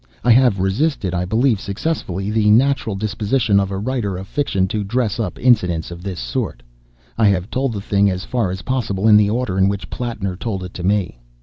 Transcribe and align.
I 0.23 0.31
have 0.31 0.59
resisted, 0.59 1.13
I 1.13 1.25
believe 1.25 1.61
successfully, 1.61 2.31
the 2.31 2.49
natural 2.49 2.95
disposition 2.95 3.59
of 3.59 3.69
a 3.69 3.77
writer 3.77 4.17
of 4.17 4.27
fiction 4.27 4.67
to 4.69 4.83
dress 4.83 5.19
up 5.19 5.37
incidents 5.37 5.91
of 5.91 6.01
this 6.01 6.19
sort. 6.19 6.63
I 7.19 7.27
have 7.27 7.51
told 7.51 7.73
the 7.73 7.81
thing 7.81 8.09
as 8.09 8.25
far 8.25 8.49
as 8.49 8.63
possible 8.63 9.07
in 9.07 9.15
the 9.15 9.29
order 9.29 9.59
in 9.59 9.67
which 9.69 9.91
Plattner 9.91 10.35
told 10.35 10.63
it 10.63 10.73
to 10.73 10.83
me. 10.83 11.19